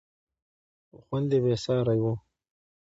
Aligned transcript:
خو 0.89 0.95
خوند 1.05 1.29
یې 1.33 1.39
بېساری 1.43 1.99
و. 2.03 2.05